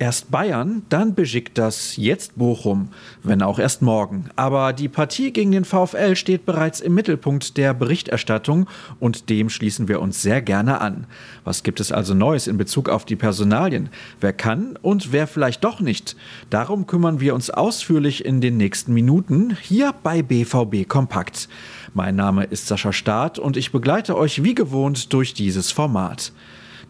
[0.00, 1.16] Erst Bayern, dann
[1.58, 2.90] das jetzt Bochum,
[3.24, 4.26] wenn auch erst morgen.
[4.36, 8.68] Aber die Partie gegen den VfL steht bereits im Mittelpunkt der Berichterstattung
[9.00, 11.08] und dem schließen wir uns sehr gerne an.
[11.42, 13.88] Was gibt es also Neues in Bezug auf die Personalien?
[14.20, 16.14] Wer kann und wer vielleicht doch nicht?
[16.48, 21.48] Darum kümmern wir uns ausführlich in den nächsten Minuten hier bei BVB Kompakt.
[21.92, 26.30] Mein Name ist Sascha Staat und ich begleite euch wie gewohnt durch dieses Format.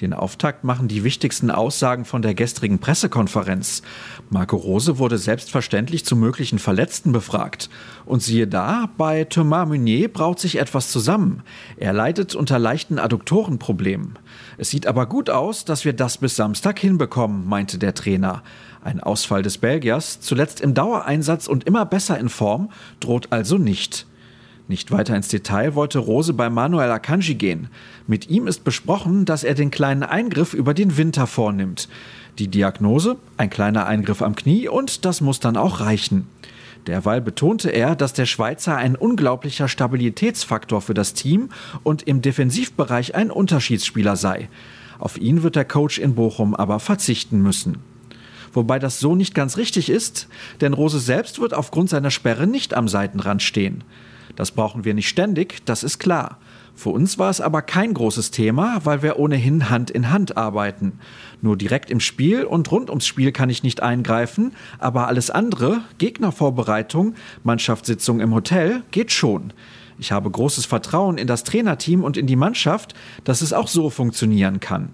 [0.00, 3.80] Den Auftakt machen die wichtigsten Aussagen von der gestrigen Pressekonferenz.
[4.28, 7.70] Marco Rose wurde selbstverständlich zu möglichen Verletzten befragt.
[8.04, 11.42] Und siehe da, bei Thomas Meunier braut sich etwas zusammen.
[11.78, 14.18] Er leidet unter leichten Adduktorenproblemen.
[14.58, 18.42] Es sieht aber gut aus, dass wir das bis Samstag hinbekommen, meinte der Trainer.
[18.84, 24.06] Ein Ausfall des Belgiers, zuletzt im Dauereinsatz und immer besser in Form, droht also nicht.
[24.68, 27.68] Nicht weiter ins Detail wollte Rose bei Manuel Akanji gehen.
[28.08, 31.88] Mit ihm ist besprochen, dass er den kleinen Eingriff über den Winter vornimmt.
[32.40, 36.26] Die Diagnose, ein kleiner Eingriff am Knie und das muss dann auch reichen.
[36.88, 41.50] Derweil betonte er, dass der Schweizer ein unglaublicher Stabilitätsfaktor für das Team
[41.84, 44.48] und im Defensivbereich ein Unterschiedsspieler sei.
[44.98, 47.78] Auf ihn wird der Coach in Bochum aber verzichten müssen.
[48.52, 50.28] Wobei das so nicht ganz richtig ist,
[50.60, 53.84] denn Rose selbst wird aufgrund seiner Sperre nicht am Seitenrand stehen.
[54.34, 56.38] Das brauchen wir nicht ständig, das ist klar.
[56.74, 60.98] Für uns war es aber kein großes Thema, weil wir ohnehin Hand in Hand arbeiten.
[61.40, 65.80] Nur direkt im Spiel und rund ums Spiel kann ich nicht eingreifen, aber alles andere,
[65.96, 69.54] Gegnervorbereitung, Mannschaftssitzung im Hotel, geht schon.
[69.98, 73.88] Ich habe großes Vertrauen in das Trainerteam und in die Mannschaft, dass es auch so
[73.88, 74.90] funktionieren kann.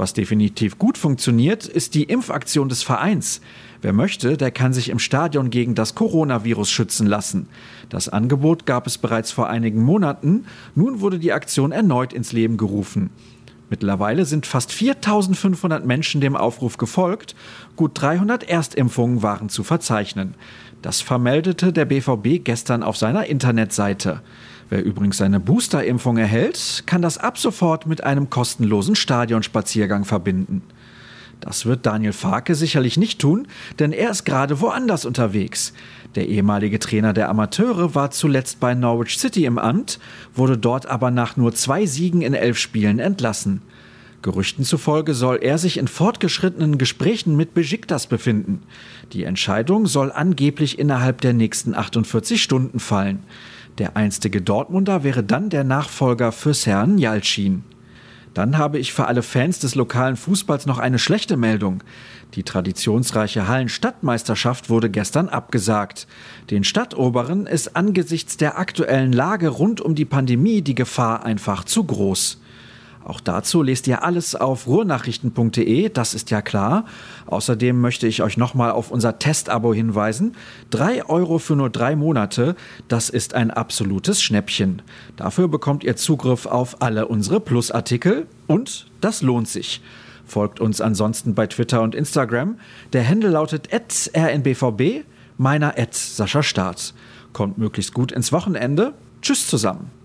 [0.00, 3.42] Was definitiv gut funktioniert, ist die Impfaktion des Vereins.
[3.82, 7.48] Wer möchte, der kann sich im Stadion gegen das Coronavirus schützen lassen.
[7.90, 10.46] Das Angebot gab es bereits vor einigen Monaten.
[10.74, 13.10] Nun wurde die Aktion erneut ins Leben gerufen.
[13.68, 17.34] Mittlerweile sind fast 4500 Menschen dem Aufruf gefolgt.
[17.76, 20.34] Gut 300 Erstimpfungen waren zu verzeichnen.
[20.80, 24.22] Das vermeldete der BVB gestern auf seiner Internetseite.
[24.70, 30.62] Wer übrigens seine Boosterimpfung erhält, kann das ab sofort mit einem kostenlosen Stadionspaziergang verbinden.
[31.40, 33.48] Das wird Daniel Farke sicherlich nicht tun,
[33.80, 35.72] denn er ist gerade woanders unterwegs.
[36.14, 39.98] Der ehemalige Trainer der Amateure war zuletzt bei Norwich City im Amt,
[40.34, 43.62] wurde dort aber nach nur zwei Siegen in elf Spielen entlassen.
[44.22, 48.62] Gerüchten zufolge soll er sich in fortgeschrittenen Gesprächen mit Besiktas befinden.
[49.14, 53.20] Die Entscheidung soll angeblich innerhalb der nächsten 48 Stunden fallen.
[53.80, 57.64] Der einstige Dortmunder wäre dann der Nachfolger für Serhan Yalcin.
[58.34, 61.82] Dann habe ich für alle Fans des lokalen Fußballs noch eine schlechte Meldung.
[62.34, 66.06] Die traditionsreiche Hallenstadtmeisterschaft wurde gestern abgesagt.
[66.50, 71.82] Den Stadtoberen ist angesichts der aktuellen Lage rund um die Pandemie die Gefahr einfach zu
[71.82, 72.39] groß.
[73.04, 76.84] Auch dazu lest ihr alles auf ruhrnachrichten.de, das ist ja klar.
[77.26, 80.36] Außerdem möchte ich euch nochmal auf unser Testabo hinweisen.
[80.68, 82.56] Drei Euro für nur drei Monate,
[82.88, 84.82] das ist ein absolutes Schnäppchen.
[85.16, 89.80] Dafür bekommt ihr Zugriff auf alle unsere Plusartikel und das lohnt sich.
[90.26, 92.58] Folgt uns ansonsten bei Twitter und Instagram.
[92.92, 95.04] Der Handle lautet rnbvb,
[95.38, 96.94] meiner Sascha Staat.
[97.32, 98.92] Kommt möglichst gut ins Wochenende.
[99.22, 99.99] Tschüss zusammen.